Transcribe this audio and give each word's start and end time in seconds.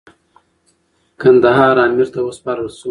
کندهار 1.21 1.77
امیر 1.85 2.07
ته 2.13 2.19
وسپارل 2.25 2.67
سو. 2.75 2.79